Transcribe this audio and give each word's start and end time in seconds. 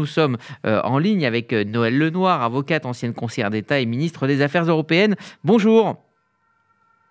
nous 0.00 0.06
sommes 0.06 0.38
en 0.64 0.98
ligne 0.98 1.26
avec 1.26 1.52
Noël 1.52 1.96
Lenoir, 1.98 2.42
avocate, 2.42 2.86
ancienne 2.86 3.12
conseillère 3.12 3.50
d'État 3.50 3.80
et 3.80 3.86
ministre 3.86 4.26
des 4.26 4.40
Affaires 4.40 4.64
européennes. 4.64 5.14
Bonjour. 5.44 5.96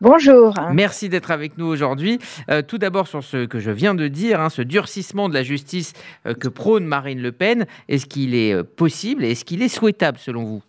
Bonjour. 0.02 0.54
Merci 0.72 1.10
d'être 1.10 1.30
avec 1.30 1.58
nous 1.58 1.66
aujourd'hui. 1.66 2.20
Euh, 2.50 2.62
tout 2.62 2.78
d'abord 2.78 3.06
sur 3.08 3.22
ce 3.22 3.46
que 3.46 3.60
je 3.60 3.70
viens 3.70 3.96
de 3.96 4.08
dire, 4.08 4.40
hein, 4.40 4.50
ce 4.50 4.62
durcissement 4.62 5.28
de 5.28 5.34
la 5.34 5.44
justice 5.44 5.92
euh, 6.26 6.34
que 6.34 6.48
prône 6.48 6.86
Marine 6.86 7.22
Le 7.22 7.34
Pen, 7.34 7.66
est-ce 7.90 8.06
qu'il 8.06 8.34
est 8.34 8.54
euh, 8.54 8.64
possible 8.64 9.26
et 9.26 9.32
est-ce 9.32 9.44
qu'il 9.44 9.62
est 9.62 9.68
souhaitable 9.68 10.18
selon 10.18 10.46
vous? 10.46 10.64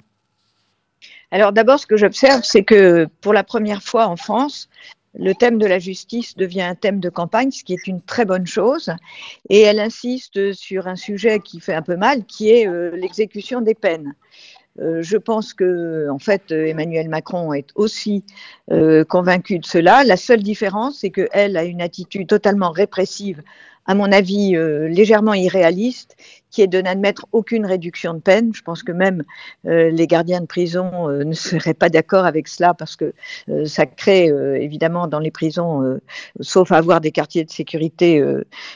Alors 1.31 1.53
d'abord, 1.53 1.79
ce 1.79 1.87
que 1.87 1.97
j'observe, 1.97 2.41
c'est 2.43 2.65
que 2.65 3.07
pour 3.21 3.33
la 3.33 3.45
première 3.45 3.85
fois 3.85 4.09
en 4.09 4.17
France, 4.17 4.69
le 5.15 5.35
thème 5.35 5.59
de 5.59 5.67
la 5.67 5.79
justice 5.79 6.37
devient 6.37 6.63
un 6.63 6.75
thème 6.75 7.01
de 7.01 7.09
campagne, 7.09 7.51
ce 7.51 7.65
qui 7.65 7.73
est 7.73 7.87
une 7.87 8.01
très 8.01 8.25
bonne 8.25 8.47
chose. 8.47 8.91
Et 9.49 9.61
elle 9.61 9.81
insiste 9.81 10.53
sur 10.53 10.87
un 10.87 10.97
sujet 10.97 11.41
qui 11.41 11.61
fait 11.61 11.75
un 11.75 11.83
peu 11.83 11.97
mal, 11.97 12.25
qui 12.25 12.51
est 12.51 12.67
l'exécution 12.93 13.61
des 13.61 13.75
peines. 13.75 14.15
Euh, 14.79 15.03
je 15.03 15.17
pense 15.17 15.53
que, 15.53 16.09
en 16.11 16.19
fait, 16.19 16.53
Emmanuel 16.53 17.09
Macron 17.09 17.53
est 17.53 17.69
aussi 17.75 18.25
euh, 18.71 19.05
convaincu 19.05 19.59
de 19.59 19.67
cela. 19.67 20.05
La 20.05 20.17
seule 20.17 20.43
différence, 20.43 20.99
c'est 21.01 21.11
qu'elle 21.11 21.57
a 21.57 21.65
une 21.65 21.83
attitude 21.83 22.29
totalement 22.29 22.71
répressive, 22.71 23.43
à 23.87 23.95
mon 23.95 24.13
avis, 24.13 24.57
euh, 24.57 24.89
légèrement 24.89 25.35
irréaliste, 25.35 26.17
qui 26.51 26.63
est 26.63 26.67
de 26.67 26.81
n'admettre 26.81 27.27
aucune 27.33 27.67
réduction 27.67 28.15
de 28.15 28.21
peine. 28.21 28.53
Je 28.55 28.63
pense 28.63 28.83
que 28.83 28.93
même 28.93 29.23
les 29.65 30.07
gardiens 30.07 30.41
de 30.41 30.47
prison 30.47 31.09
ne 31.09 31.33
seraient 31.33 31.75
pas 31.75 31.89
d'accord 31.89 32.25
avec 32.25 32.49
cela 32.49 32.75
parce 32.75 32.97
que 32.97 33.13
ça 33.65 33.87
crée 33.87 34.27
évidemment 34.61 35.07
dans 35.07 35.19
les 35.19 35.31
prisons, 35.31 36.01
sauf 36.41 36.73
à 36.73 36.77
avoir 36.77 37.01
des 37.01 37.13
quartiers 37.13 37.45
de 37.45 37.51
sécurité 37.51 38.23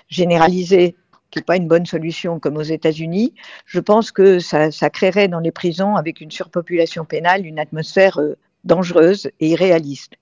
généralisés, 0.09 0.96
qui 1.34 1.41
n'est 1.41 1.45
pas 1.45 1.56
une 1.56 1.66
bonne 1.66 1.84
solution 1.84 2.38
comme 2.38 2.56
aux 2.56 2.62
États-Unis, 2.62 3.34
je 3.66 3.80
pense 3.80 4.12
que 4.12 4.38
ça, 4.38 4.70
créerait 4.91 5.27
dans 5.27 5.41
les 5.41 5.51
prisons, 5.51 5.96
avec 5.96 6.20
une 6.20 6.30
surpopulation 6.30 7.04
pénale, 7.04 7.45
une 7.45 7.59
atmosphère 7.59 8.18
euh, 8.21 8.37
dangereuse 8.62 9.29
et 9.40 9.49
irréaliste. 9.49 10.12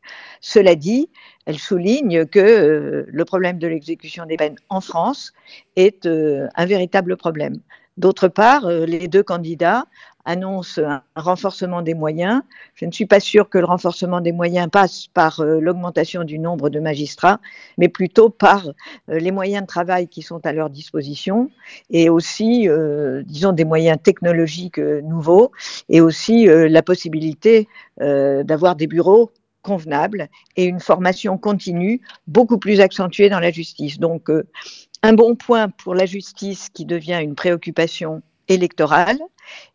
Cela 0.40 0.74
dit, 0.74 1.10
elle 1.46 1.58
souligne 1.58 2.26
que 2.26 2.38
euh, 2.38 3.04
le 3.08 3.24
problème 3.24 3.58
de 3.58 3.66
l'exécution 3.66 4.26
des 4.26 4.36
peines 4.36 4.58
en 4.68 4.80
France 4.80 5.32
est 5.76 6.06
euh, 6.06 6.48
un 6.54 6.66
véritable 6.66 7.16
problème. 7.16 7.58
D'autre 7.98 8.28
part, 8.28 8.66
les 8.70 9.06
deux 9.06 9.22
candidats 9.22 9.84
annonce 10.24 10.78
un 10.78 11.02
renforcement 11.16 11.82
des 11.82 11.94
moyens. 11.94 12.42
Je 12.74 12.84
ne 12.84 12.92
suis 12.92 13.06
pas 13.06 13.20
sûre 13.20 13.48
que 13.48 13.58
le 13.58 13.64
renforcement 13.64 14.20
des 14.20 14.32
moyens 14.32 14.68
passe 14.70 15.06
par 15.08 15.40
euh, 15.40 15.60
l'augmentation 15.60 16.24
du 16.24 16.38
nombre 16.38 16.70
de 16.70 16.80
magistrats, 16.80 17.40
mais 17.78 17.88
plutôt 17.88 18.30
par 18.30 18.68
euh, 18.68 19.18
les 19.18 19.30
moyens 19.30 19.62
de 19.62 19.66
travail 19.66 20.08
qui 20.08 20.22
sont 20.22 20.44
à 20.46 20.52
leur 20.52 20.70
disposition 20.70 21.50
et 21.90 22.08
aussi, 22.08 22.68
euh, 22.68 23.22
disons, 23.26 23.52
des 23.52 23.64
moyens 23.64 23.98
technologiques 24.02 24.78
nouveaux 24.78 25.50
et 25.88 26.00
aussi 26.00 26.46
la 26.46 26.82
possibilité 26.82 27.68
d'avoir 27.98 28.76
des 28.76 28.86
bureaux 28.86 29.30
convenables 29.62 30.28
et 30.56 30.64
une 30.64 30.80
formation 30.80 31.38
continue 31.38 32.00
beaucoup 32.26 32.58
plus 32.58 32.80
accentuée 32.80 33.28
dans 33.28 33.40
la 33.40 33.50
justice. 33.50 33.98
Donc, 33.98 34.28
un 35.02 35.12
bon 35.12 35.34
point 35.34 35.68
pour 35.68 35.94
la 35.94 36.06
justice 36.06 36.68
qui 36.68 36.84
devient 36.84 37.20
une 37.22 37.34
préoccupation 37.34 38.22
électorale. 38.48 39.18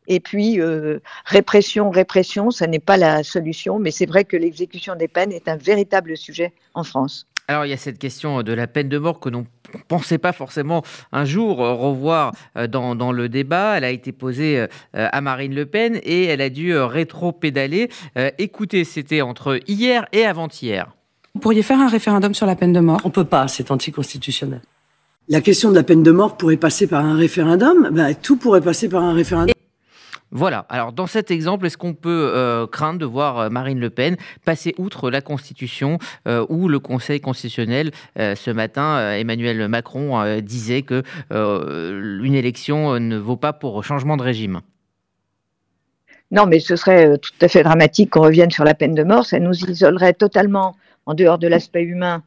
Et 0.08 0.20
puis, 0.20 0.62
euh, 0.62 1.00
répression, 1.26 1.90
répression, 1.90 2.52
ça 2.52 2.68
n'est 2.68 2.80
pas 2.80 2.98
la 2.98 3.24
solution, 3.24 3.80
mais 3.80 3.92
c'est 3.92 4.06
vrai 4.06 4.24
que 4.24 4.38
l'exécution 4.38 4.96
des 4.96 5.08
peines 5.08 5.32
est 5.32 5.48
un 5.48 5.58
véritable 5.58 6.16
sujet 6.16 6.54
en 6.74 6.84
France. 6.84 7.28
Alors, 7.48 7.66
il 7.66 7.70
y 7.70 7.74
a 7.74 7.78
cette 7.78 7.98
question 7.98 8.44
de 8.44 8.54
la 8.54 8.68
peine 8.68 8.90
de 8.90 8.98
mort 8.98 9.20
que 9.20 9.30
l'on 9.30 9.42
ne 9.74 9.80
pensait 9.88 10.18
pas 10.18 10.34
forcément 10.34 10.84
un 11.12 11.26
jour 11.26 11.58
revoir 11.58 12.34
euh, 12.58 12.68
dans, 12.68 13.12
le 13.12 13.30
débat. 13.30 13.78
Elle 13.78 13.84
a 13.84 13.90
été 13.90 14.12
posée 14.12 14.60
euh, 14.60 14.68
à 14.94 15.22
Marine 15.22 15.56
Le 15.56 15.66
Pen 15.66 16.00
et 16.04 16.26
elle 16.26 16.42
a 16.42 16.50
dû 16.50 16.78
rétro-pédaler. 16.78 17.90
écoutez, 18.38 18.84
c'était 18.84 19.22
entre 19.22 19.60
hier 19.68 20.08
et 20.12 20.26
avant-hier. 20.26 20.94
Vous 21.34 21.40
pourriez 21.40 21.64
faire 21.64 21.80
un 21.80 21.88
référendum 21.88 22.34
sur 22.34 22.46
la 22.46 22.56
peine 22.56 22.74
de 22.74 22.80
mort? 22.80 23.02
On 23.04 23.10
ne 23.10 23.14
peut 23.14 23.26
pas, 23.26 23.48
c'est 23.48 23.72
anticonstitutionnel 23.72 24.62
la 25.30 25.42
question 25.42 25.70
de 25.70 25.76
la 25.76 25.84
peine 25.84 26.04
de 26.04 26.12
mort 26.12 26.38
pourrait 26.38 26.58
passer 26.58 26.88
par 26.88 27.04
un 27.04 27.16
référendum, 27.16 27.90
ben, 27.92 28.16
tout 28.16 28.38
pourrait 28.38 28.62
passer 28.62 28.88
par 28.88 29.04
un 29.04 29.14
référendum. 29.14 29.54
Voilà. 30.32 30.66
Alors, 30.70 30.92
dans 30.92 31.08
cet 31.08 31.32
exemple, 31.32 31.66
est-ce 31.66 31.78
qu'on 31.78 31.94
peut 31.94 32.32
euh, 32.34 32.68
craindre 32.68 33.00
de 33.00 33.06
voir 33.06 33.40
euh, 33.40 33.50
Marine 33.50 33.80
Le 33.80 33.90
Pen 33.90 34.18
passer 34.44 34.76
outre 34.78 35.10
la 35.10 35.22
Constitution 35.22 36.00
euh, 36.28 36.46
ou 36.50 36.68
le 36.68 36.80
Conseil 36.80 37.22
constitutionnel 37.22 37.92
Ce 38.18 38.52
matin, 38.52 39.14
Emmanuel 39.14 39.68
Macron 39.68 40.40
disait 40.42 40.82
que 40.82 41.04
une 41.32 42.34
élection 42.34 43.00
ne 43.00 43.18
vaut 43.18 43.38
pas 43.38 43.54
pour 43.54 43.84
changement 43.84 44.18
de 44.18 44.24
régime? 44.24 44.62
Non, 46.32 46.46
mais 46.46 46.60
ce 46.60 46.76
serait 46.76 47.18
tout 47.18 47.32
à 47.42 47.48
fait 47.48 47.64
dramatique 47.64 48.12
qu'on 48.12 48.22
revienne 48.22 48.52
sur 48.52 48.64
la 48.64 48.74
peine 48.74 48.96
de 48.96 49.04
mort. 49.04 49.26
Ça 49.26 49.40
nous 49.40 49.54
isolerait 49.54 50.14
totalement 50.14 50.76
en 51.06 51.14
dehors 51.14 51.38
de 51.38 51.48
l'aspect 51.48 51.84
humain 51.84 52.24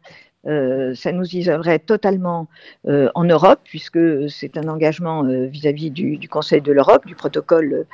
euh, 0.46 0.94
ça 0.94 1.12
nous 1.12 1.26
isolerait 1.36 1.78
totalement 1.78 2.48
euh, 2.88 3.10
en 3.14 3.24
Europe, 3.24 3.60
puisque 3.64 3.98
c'est 4.30 4.56
un 4.56 4.68
engagement 4.68 5.24
euh, 5.24 5.46
vis-à-vis 5.46 5.90
du, 5.90 6.16
du, 6.16 6.28
Conseil 6.28 6.62
de 6.62 6.72
l'Europe, 6.72 7.06
du 7.06 7.14
protocole 7.14 7.86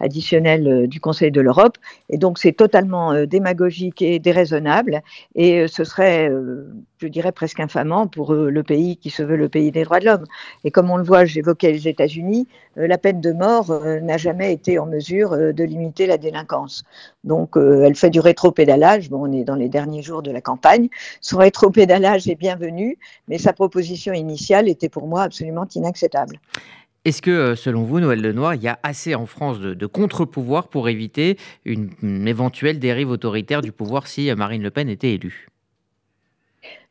additionnel 0.00 0.86
du 0.86 1.00
Conseil 1.00 1.30
de 1.30 1.40
l'Europe. 1.40 1.78
Et 2.10 2.18
donc 2.18 2.38
c'est 2.38 2.52
totalement 2.52 3.24
démagogique 3.24 4.02
et 4.02 4.18
déraisonnable. 4.18 5.02
Et 5.34 5.66
ce 5.68 5.84
serait 5.84 6.30
je 6.98 7.08
dirais 7.08 7.32
presque 7.32 7.60
infamant 7.60 8.06
pour 8.06 8.32
euh, 8.32 8.50
le 8.50 8.62
pays 8.62 8.96
qui 8.96 9.10
se 9.10 9.22
veut 9.22 9.36
le 9.36 9.48
pays 9.48 9.70
des 9.70 9.84
droits 9.84 10.00
de 10.00 10.06
l'homme. 10.06 10.24
Et 10.64 10.70
comme 10.70 10.90
on 10.90 10.96
le 10.96 11.02
voit, 11.02 11.24
j'évoquais 11.24 11.72
les 11.72 11.88
États-Unis, 11.88 12.46
euh, 12.78 12.86
la 12.86 12.98
peine 12.98 13.20
de 13.20 13.32
mort 13.32 13.70
euh, 13.70 14.00
n'a 14.00 14.16
jamais 14.16 14.52
été 14.52 14.78
en 14.78 14.86
mesure 14.86 15.30
de 15.30 15.64
limiter 15.64 16.06
la 16.06 16.18
délinquance. 16.18 16.84
Donc 17.24 17.56
elle 17.56 17.94
fait 17.94 18.10
du 18.10 18.20
rétro-pédalage. 18.20 19.10
Bon, 19.10 19.28
on 19.28 19.32
est 19.32 19.44
dans 19.44 19.54
les 19.54 19.68
derniers 19.68 20.02
jours 20.02 20.22
de 20.22 20.30
la 20.30 20.40
campagne. 20.40 20.88
Son 21.20 21.38
rétro-pédalage 21.38 22.28
est 22.28 22.34
bienvenu, 22.34 22.98
mais 23.28 23.38
sa 23.38 23.52
proposition 23.52 24.12
initiale 24.12 24.68
était 24.68 24.88
pour 24.88 25.06
moi 25.06 25.22
absolument 25.22 25.66
inacceptable. 25.74 26.38
Est-ce 27.04 27.20
que, 27.20 27.54
selon 27.54 27.82
vous, 27.82 28.00
Noël 28.00 28.20
Lenoir, 28.20 28.54
il 28.54 28.62
y 28.62 28.68
a 28.68 28.78
assez 28.82 29.14
en 29.14 29.26
France 29.26 29.60
de, 29.60 29.86
contre-pouvoirs 29.86 30.68
pour 30.68 30.88
éviter 30.88 31.38
une, 31.64 31.90
éventuelle 32.26 32.78
dérive 32.78 33.10
autoritaire 33.10 33.60
du 33.60 33.72
pouvoir 33.72 34.06
si 34.06 34.32
Marine 34.34 34.62
Le 34.62 34.70
Pen 34.70 34.88
était 34.88 35.12
élue? 35.12 35.48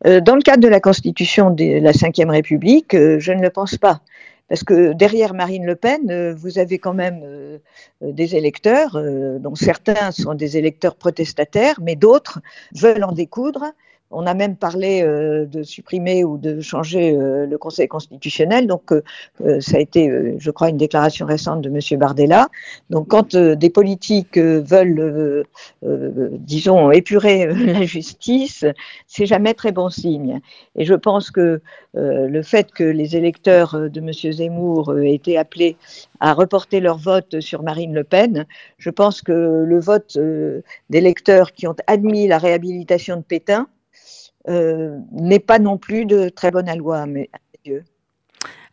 Dans 0.03 0.35
le 0.35 0.41
cadre 0.41 0.61
de 0.61 0.67
la 0.67 0.79
constitution 0.79 1.49
de 1.49 1.79
la 1.79 1.91
Ve 1.91 2.29
République, 2.29 2.93
euh, 2.93 3.19
je 3.19 3.31
ne 3.31 3.41
le 3.41 3.49
pense 3.49 3.77
pas. 3.77 4.01
Parce 4.49 4.63
que 4.63 4.93
derrière 4.93 5.33
Marine 5.33 5.65
Le 5.65 5.75
Pen, 5.75 6.11
euh, 6.11 6.33
vous 6.35 6.59
avez 6.59 6.77
quand 6.77 6.93
même 6.93 7.23
des 8.01 8.35
électeurs, 8.35 9.01
dont 9.39 9.55
certains 9.55 10.11
sont 10.11 10.33
des 10.33 10.57
électeurs 10.57 10.95
protestataires, 10.95 11.79
mais 11.81 11.95
d'autres 11.95 12.39
veulent 12.75 13.03
en 13.03 13.13
découdre 13.13 13.73
on 14.13 14.25
a 14.25 14.33
même 14.33 14.55
parlé 14.55 15.01
euh, 15.01 15.45
de 15.45 15.63
supprimer 15.63 16.23
ou 16.23 16.37
de 16.37 16.61
changer 16.61 17.15
euh, 17.15 17.45
le 17.45 17.57
Conseil 17.57 17.87
constitutionnel. 17.87 18.67
Donc, 18.67 18.91
euh, 18.91 19.01
ça 19.59 19.77
a 19.77 19.79
été, 19.79 20.35
je 20.37 20.51
crois, 20.51 20.69
une 20.69 20.77
déclaration 20.77 21.25
récente 21.25 21.61
de 21.61 21.69
M. 21.69 21.99
Bardella. 21.99 22.49
Donc, 22.89 23.07
quand 23.07 23.35
des 23.35 23.69
politiques 23.69 24.37
veulent, 24.37 25.45
disons, 25.81 26.91
épurer 26.91 27.47
la 27.53 27.83
justice, 27.83 28.65
c'est 29.07 29.25
jamais 29.25 29.53
très 29.53 29.71
bon 29.71 29.89
signe. 29.89 30.41
Et 30.75 30.85
je 30.85 30.93
pense 30.93 31.31
que 31.31 31.61
le 31.93 32.41
fait 32.41 32.71
que 32.71 32.83
les 32.83 33.15
électeurs 33.15 33.89
de 33.89 33.99
M. 33.99 34.11
Zemmour 34.33 34.97
aient 34.99 35.13
été 35.13 35.37
appelés 35.37 35.77
à 36.19 36.33
reporter 36.33 36.79
leur 36.79 36.97
vote 36.97 37.39
sur 37.39 37.63
Marine 37.63 37.93
Le 37.93 38.03
Pen, 38.03 38.45
je 38.77 38.89
pense 38.89 39.21
que 39.21 39.31
le 39.31 39.79
vote 39.79 40.17
d'électeurs 40.89 41.53
qui 41.53 41.67
ont 41.67 41.75
admis 41.87 42.27
la 42.27 42.37
réhabilitation 42.37 43.17
de 43.17 43.21
Pétain, 43.21 43.67
n'est 44.47 45.39
pas 45.39 45.59
non 45.59 45.77
plus 45.77 46.05
de 46.05 46.29
très 46.29 46.51
bonne 46.51 46.69
loi, 46.77 47.05
mais 47.05 47.29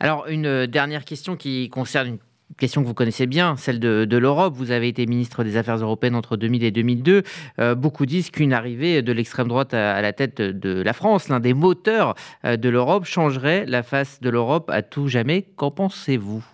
Alors, 0.00 0.26
une 0.28 0.46
euh, 0.46 0.66
dernière 0.66 1.04
question 1.04 1.36
qui 1.36 1.68
concerne 1.68 2.08
une 2.08 2.18
question 2.56 2.82
que 2.82 2.86
vous 2.86 2.94
connaissez 2.94 3.26
bien, 3.26 3.56
celle 3.56 3.78
de, 3.78 4.16
l'Europe. 4.16 4.54
Vous 4.54 4.72
avez 4.72 4.88
été 4.88 5.06
ministre 5.06 5.44
des 5.44 5.56
Affaires 5.56 5.76
européennes 5.76 6.16
entre 6.16 6.36
2000 6.36 6.64
et 6.64 6.70
2002. 6.70 7.22
Euh, 7.58 7.74
beaucoup 7.74 8.06
disent 8.06 8.30
qu'une 8.30 8.52
arrivée 8.52 9.02
de 9.02 9.12
l'extrême 9.12 9.48
droite 9.48 9.72
à, 9.72 10.00
la 10.02 10.12
tête 10.12 10.40
de 10.40 10.82
la 10.82 10.92
France, 10.92 11.28
l'un 11.28 11.40
des 11.40 11.54
moteurs 11.54 12.14
de 12.44 12.68
l'Europe, 12.68 13.04
changerait 13.04 13.66
la 13.66 13.82
face 13.82 14.20
de 14.20 14.30
l'Europe 14.30 14.68
à 14.70 14.82
tout 14.82 15.06
jamais. 15.06 15.42
Qu'en 15.56 15.70
pensez-vous? 15.70 16.44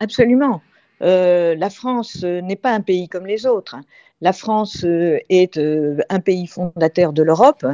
Absolument. 0.00 0.60
La 1.02 1.70
France 1.70 2.22
n'est 2.22 2.56
pas 2.56 2.72
un 2.72 2.80
pays 2.80 3.08
comme 3.08 3.26
les 3.26 3.46
autres. 3.46 3.76
La 4.22 4.32
France 4.32 4.84
euh, 4.84 5.18
est 5.28 5.58
euh, 5.58 5.98
un 6.08 6.20
pays 6.20 6.46
fondateur 6.46 7.12
de 7.12 7.24
l'Europe. 7.24 7.66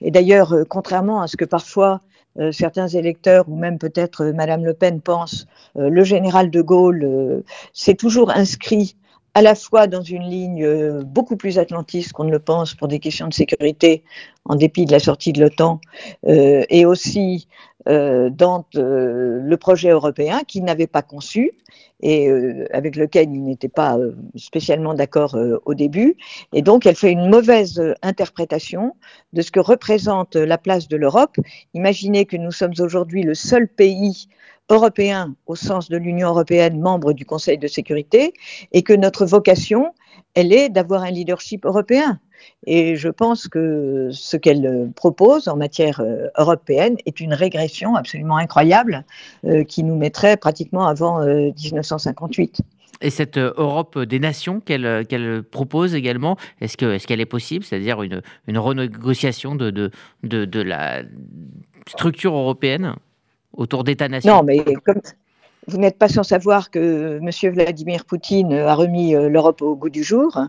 Et 0.00 0.12
d'ailleurs, 0.12 0.52
euh, 0.52 0.64
contrairement 0.64 1.20
à 1.20 1.26
ce 1.26 1.36
que 1.36 1.44
parfois 1.44 2.00
certains 2.52 2.88
électeurs 2.88 3.48
ou 3.48 3.56
même 3.56 3.78
peut-être 3.78 4.26
Madame 4.26 4.62
Le 4.62 4.74
Pen 4.74 5.00
pensent, 5.00 5.46
le 5.74 6.04
général 6.04 6.50
de 6.50 6.60
Gaulle 6.60 7.42
s'est 7.72 7.94
toujours 7.94 8.28
inscrit 8.30 8.94
à 9.32 9.40
la 9.40 9.54
fois 9.54 9.86
dans 9.86 10.02
une 10.02 10.24
ligne 10.24 11.00
beaucoup 11.04 11.36
plus 11.36 11.58
atlantiste 11.58 12.12
qu'on 12.12 12.24
ne 12.24 12.30
le 12.30 12.38
pense 12.38 12.74
pour 12.74 12.88
des 12.88 12.98
questions 12.98 13.28
de 13.28 13.32
sécurité, 13.32 14.04
en 14.44 14.54
dépit 14.54 14.84
de 14.84 14.92
la 14.92 14.98
sortie 14.98 15.32
de 15.32 15.40
l'OTAN, 15.40 15.80
et 16.26 16.84
aussi 16.84 17.48
euh, 17.75 17.75
dans 17.86 18.66
euh, 18.74 19.40
le 19.42 19.56
projet 19.56 19.90
européen 19.90 20.40
qu'il 20.46 20.64
n'avait 20.64 20.86
pas 20.86 21.02
conçu 21.02 21.52
et 22.00 22.28
euh, 22.28 22.66
avec 22.72 22.96
lequel 22.96 23.30
il 23.32 23.42
n'était 23.42 23.68
pas 23.68 23.96
euh, 23.98 24.14
spécialement 24.36 24.94
d'accord 24.94 25.34
euh, 25.34 25.58
au 25.64 25.74
début. 25.74 26.16
Et 26.52 26.62
donc, 26.62 26.86
elle 26.86 26.96
fait 26.96 27.12
une 27.12 27.28
mauvaise 27.28 27.82
interprétation 28.02 28.94
de 29.32 29.42
ce 29.42 29.50
que 29.50 29.60
représente 29.60 30.36
la 30.36 30.58
place 30.58 30.88
de 30.88 30.96
l'Europe. 30.96 31.36
Imaginez 31.74 32.26
que 32.26 32.36
nous 32.36 32.52
sommes 32.52 32.74
aujourd'hui 32.78 33.22
le 33.22 33.34
seul 33.34 33.68
pays 33.68 34.28
européen 34.68 35.34
au 35.46 35.54
sens 35.54 35.88
de 35.88 35.96
l'Union 35.96 36.28
européenne, 36.28 36.80
membre 36.80 37.12
du 37.12 37.24
Conseil 37.24 37.56
de 37.56 37.68
sécurité, 37.68 38.34
et 38.72 38.82
que 38.82 38.92
notre 38.92 39.24
vocation, 39.24 39.94
elle 40.34 40.52
est 40.52 40.68
d'avoir 40.68 41.02
un 41.02 41.10
leadership 41.10 41.64
européen. 41.64 42.20
Et 42.66 42.96
je 42.96 43.08
pense 43.08 43.48
que 43.48 44.08
ce 44.12 44.36
qu'elle 44.36 44.90
propose 44.96 45.48
en 45.48 45.56
matière 45.56 46.00
euh, 46.00 46.28
européenne 46.36 46.96
est 47.06 47.20
une 47.20 47.34
régression 47.34 47.94
absolument 47.94 48.36
incroyable 48.36 49.04
euh, 49.44 49.64
qui 49.64 49.84
nous 49.84 49.96
mettrait 49.96 50.36
pratiquement 50.36 50.86
avant 50.86 51.22
euh, 51.22 51.50
1958. 51.62 52.60
Et 53.02 53.10
cette 53.10 53.36
euh, 53.36 53.52
Europe 53.56 53.98
des 53.98 54.18
nations 54.18 54.60
qu'elle 54.60 55.42
propose 55.50 55.94
également, 55.94 56.36
est-ce 56.60 56.76
qu'elle 56.76 56.92
est, 56.94 57.06
qu 57.06 57.12
est 57.12 57.26
possible? 57.26 57.64
C'est-à-dire 57.64 58.02
une, 58.02 58.22
une 58.46 58.58
renégociation 58.58 59.54
de, 59.54 59.70
de, 59.70 59.90
de, 60.22 60.44
de 60.44 60.60
la 60.60 61.02
structure 61.86 62.34
européenne 62.34 62.94
autour 63.52 63.84
d'États-nations? 63.84 64.36
Non, 64.36 64.42
mais 64.42 64.64
comme, 64.84 65.00
vous 65.66 65.78
n'êtes 65.78 65.98
pas 65.98 66.08
sans 66.08 66.22
savoir 66.22 66.70
que 66.70 67.18
M. 67.20 67.52
Vladimir 67.52 68.04
Poutine 68.04 68.52
a 68.52 68.74
remis 68.74 69.14
euh, 69.14 69.28
l'Europe 69.28 69.62
au 69.62 69.74
goût 69.74 69.90
du 69.90 70.04
jour, 70.04 70.40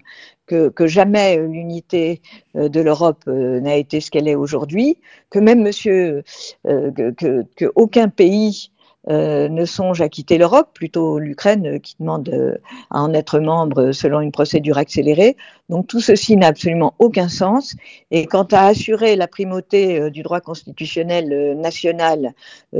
que, 0.46 0.69
que 0.69 0.86
jamais 0.86 1.38
l'unité 1.38 2.22
euh, 2.56 2.69
de 2.69 2.81
l'Europe 2.81 3.24
euh, 3.28 3.60
n'a 3.60 3.75
été 3.75 4.00
ce 4.00 4.12
qu'elle 4.12 4.28
est 4.28 4.36
aujourd'hui, 4.36 4.98
que 5.30 5.40
même 5.40 5.62
monsieur, 5.62 6.24
que, 6.66 7.12
que, 7.12 7.46
que 7.56 7.72
aucun 7.75 8.10
pays 8.10 8.72
euh, 9.09 9.48
ne 9.48 9.63
songe 9.63 10.01
à 10.01 10.09
quitter 10.09 10.38
l'Europe, 10.38 10.71
plutôt 10.74 11.18
l'Ukraine 11.18 11.80
qui 11.80 11.95
demande 12.00 12.27
euh, 12.30 12.57
à 12.89 13.01
en 13.01 13.13
être 13.13 13.39
membre 13.39 13.94
selon 13.94 14.19
une 14.19 14.33
procédure 14.33 14.77
accélérée. 14.77 15.38
Donc 15.69 15.88
tout 15.88 16.01
ceci 16.01 16.36
n'a 16.36 16.48
absolument 16.48 16.94
aucun 17.00 17.30
sens. 17.30 17.75
Et 18.12 18.25
quant 18.25 18.48
à 18.51 18.65
assurer 18.65 19.15
la 19.15 19.27
primauté 19.27 20.00
euh, 20.00 20.09
du 20.09 20.24
droit 20.24 20.42
constitutionnel 20.42 21.57
national 21.57 22.33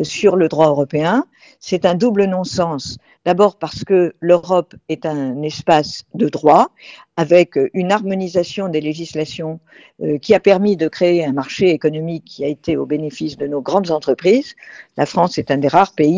sur 0.04 0.36
le 0.36 0.50
droit 0.50 0.68
européen, 0.68 1.26
c'est 1.60 1.86
un 1.86 1.96
double 1.96 2.26
non-sens. 2.26 2.98
D'abord 3.26 3.58
parce 3.58 3.84
que 3.84 4.14
l'Europe 4.20 4.74
est 4.90 5.06
un 5.06 5.42
espace 5.42 6.04
de 6.14 6.30
droit 6.30 6.70
avec 7.18 7.60
une 7.74 7.92
harmonisation 7.92 8.70
des 8.70 8.80
législations 8.80 9.60
euh, 10.04 10.20
qui 10.20 10.36
a 10.36 10.40
permis 10.40 10.78
de 10.78 10.88
créer 10.88 11.26
un 11.26 11.34
marché 11.34 11.72
économique 11.72 12.24
qui 12.24 12.46
a 12.46 12.48
été 12.48 12.78
au 12.78 12.86
bénéfice 12.86 13.36
de 13.36 13.48
nos 13.48 13.60
grandes 13.60 13.90
entreprises. 13.90 14.56
La 14.96 15.08
France 15.08 15.40
est 15.40 15.50
un 15.50 15.58
des 15.58 15.68
rares 15.68 15.94
pays 15.94 16.17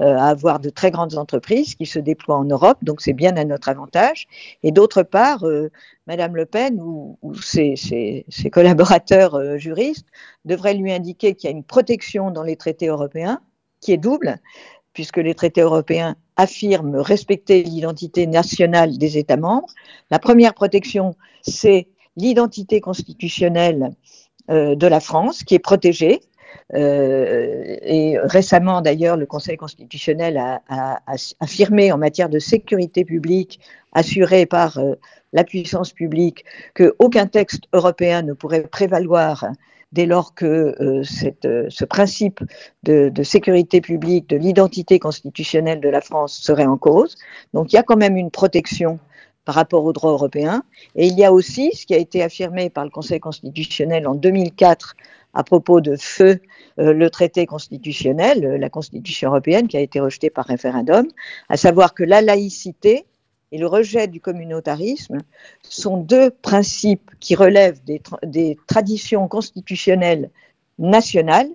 euh, 0.00 0.16
à 0.16 0.28
avoir 0.28 0.58
de 0.58 0.70
très 0.70 0.90
grandes 0.90 1.16
entreprises 1.18 1.74
qui 1.74 1.86
se 1.86 1.98
déploient 1.98 2.38
en 2.38 2.44
Europe, 2.44 2.78
donc 2.82 3.02
c'est 3.02 3.12
bien 3.12 3.36
à 3.36 3.44
notre 3.44 3.68
avantage. 3.68 4.26
Et 4.62 4.72
d'autre 4.72 5.02
part, 5.02 5.46
euh, 5.46 5.70
Madame 6.06 6.34
Le 6.34 6.46
Pen 6.46 6.80
ou, 6.80 7.18
ses, 7.34 8.24
collaborateurs 8.50 9.34
euh, 9.34 9.58
juristes 9.58 10.06
devraient 10.44 10.74
lui 10.74 10.92
indiquer 10.92 11.34
qu'il 11.34 11.50
y 11.50 11.52
a 11.52 11.56
une 11.56 11.64
protection 11.64 12.30
dans 12.30 12.42
les 12.42 12.56
traités 12.56 12.88
européens 12.88 13.40
qui 13.80 13.92
est 13.92 13.98
double 13.98 14.38
puisque 14.92 15.18
les 15.18 15.34
traités 15.34 15.62
européens 15.62 16.16
affirment 16.36 16.96
respecter 16.96 17.62
l'identité 17.62 18.26
nationale 18.26 18.98
des 18.98 19.18
États 19.18 19.36
membres. 19.36 19.68
La 20.10 20.18
première 20.18 20.54
protection, 20.54 21.14
c'est 21.42 21.88
l'identité 22.16 22.80
constitutionnelle 22.80 23.90
euh, 24.50 24.74
de 24.74 24.86
la 24.86 25.00
France, 25.00 25.44
qui 25.44 25.54
est 25.54 25.60
protégée. 25.60 26.20
Euh, 26.74 27.76
et 27.82 28.18
récemment, 28.18 28.80
d'ailleurs, 28.80 29.16
le 29.16 29.26
Conseil 29.26 29.56
constitutionnel 29.56 30.36
a, 30.38 31.00
affirmé 31.40 31.92
en 31.92 31.98
matière 31.98 32.28
de 32.28 32.38
sécurité 32.38 33.04
publique 33.04 33.60
assurée 33.92 34.46
par 34.46 34.78
euh, 34.78 34.94
la 35.32 35.44
puissance 35.44 35.92
publique 35.92 36.44
qu'aucun 36.74 37.26
texte 37.26 37.64
européen 37.72 38.22
ne 38.22 38.32
pourrait 38.32 38.62
prévaloir 38.62 39.46
dès 39.92 40.06
lors 40.06 40.34
que 40.34 40.74
euh, 40.80 41.02
ce 41.04 41.84
principe 41.84 42.40
de, 42.82 43.12
sécurité 43.22 43.80
publique, 43.80 44.28
de 44.28 44.36
l'identité 44.36 44.98
constitutionnelle 44.98 45.80
de 45.80 45.88
la 45.88 46.00
France 46.00 46.34
serait 46.34 46.66
en 46.66 46.78
cause. 46.78 47.16
Donc 47.52 47.72
il 47.72 47.76
y 47.76 47.78
a 47.78 47.82
quand 47.82 47.96
même 47.96 48.16
une 48.16 48.30
protection 48.30 48.98
par 49.44 49.54
rapport 49.54 49.84
au 49.84 49.92
droit 49.92 50.12
européen. 50.12 50.62
Et 50.94 51.06
il 51.06 51.18
y 51.18 51.24
a 51.24 51.32
aussi 51.32 51.72
ce 51.74 51.86
qui 51.86 51.94
a 51.94 51.98
été 51.98 52.22
affirmé 52.22 52.70
par 52.70 52.84
le 52.84 52.90
Conseil 52.90 53.20
constitutionnel 53.20 54.06
en 54.06 54.14
2004 54.14 54.94
à 55.34 55.44
propos 55.44 55.80
de 55.80 55.96
feu 55.96 56.40
euh, 56.78 56.92
le 56.92 57.10
traité 57.10 57.46
constitutionnel, 57.46 58.56
la 58.56 58.70
Constitution 58.70 59.30
européenne 59.30 59.66
qui 59.66 59.76
a 59.76 59.80
été 59.80 60.00
rejetée 60.00 60.30
par 60.30 60.46
référendum, 60.46 61.06
à 61.48 61.56
savoir 61.56 61.94
que 61.94 62.04
la 62.04 62.20
laïcité 62.20 63.06
et 63.50 63.58
le 63.58 63.66
rejet 63.66 64.08
du 64.08 64.20
communautarisme 64.20 65.18
sont 65.62 65.98
deux 65.98 66.30
principes 66.30 67.10
qui 67.20 67.34
relèvent 67.34 67.82
des, 67.84 68.00
des, 68.24 68.58
traditions 68.66 69.28
constitutionnelles 69.28 70.30
nationales 70.78 71.48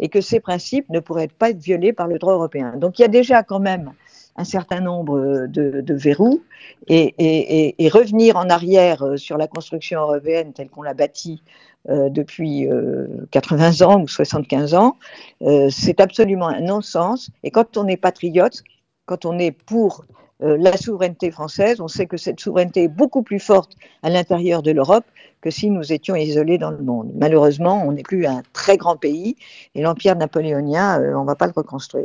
et 0.00 0.08
que 0.08 0.20
ces 0.20 0.40
principes 0.40 0.88
ne 0.90 0.98
pourraient 0.98 1.28
pas 1.28 1.50
être 1.50 1.60
violés 1.60 1.92
par 1.92 2.08
le 2.08 2.18
droit 2.18 2.34
européen. 2.34 2.74
Donc 2.76 2.98
il 2.98 3.02
y 3.02 3.04
a 3.04 3.08
déjà 3.08 3.44
quand 3.44 3.60
même 3.60 3.92
un 4.36 4.44
certain 4.44 4.80
nombre 4.80 5.46
de, 5.46 5.94
verrous 5.94 6.42
et, 6.88 7.88
revenir 7.92 8.36
en 8.36 8.48
arrière 8.48 9.04
sur 9.16 9.36
la 9.36 9.46
construction 9.46 10.00
européenne 10.00 10.52
telle 10.52 10.68
qu'on 10.68 10.82
l'a 10.82 10.94
bâtie 10.94 11.42
euh, 11.90 12.08
depuis 12.08 12.66
euh, 12.66 13.26
80 13.30 13.82
ans 13.82 14.00
ou 14.00 14.08
75 14.08 14.74
ans, 14.74 14.96
euh, 15.42 15.68
c'est 15.70 16.00
absolument 16.00 16.48
un 16.48 16.62
non-sens. 16.62 17.30
Et 17.42 17.50
quand 17.50 17.76
on 17.76 17.86
est 17.86 17.98
patriote, 17.98 18.62
quand 19.04 19.26
on 19.26 19.38
est 19.38 19.52
pour 19.52 20.04
euh, 20.42 20.56
la 20.58 20.76
souveraineté 20.76 21.30
française. 21.30 21.80
On 21.80 21.86
sait 21.86 22.06
que 22.06 22.16
cette 22.16 22.40
souveraineté 22.40 22.84
est 22.84 22.88
beaucoup 22.88 23.22
plus 23.22 23.38
forte 23.38 23.72
à 24.02 24.10
l'intérieur 24.10 24.62
de 24.62 24.72
l'Europe 24.72 25.04
que 25.40 25.50
si 25.50 25.70
nous 25.70 25.92
étions 25.92 26.16
isolés 26.16 26.58
dans 26.58 26.72
le 26.72 26.82
monde. 26.82 27.12
Malheureusement, 27.14 27.84
on 27.86 27.92
n'est 27.92 28.02
plus 28.02 28.26
un 28.26 28.42
très 28.52 28.76
grand 28.76 28.96
pays 28.96 29.36
et 29.76 29.82
l'empire 29.82 30.16
napoléonien, 30.16 31.00
euh, 31.00 31.14
on 31.14 31.22
ne 31.22 31.26
va 31.26 31.36
pas 31.36 31.46
le 31.46 31.52
reconstruire. 31.54 32.02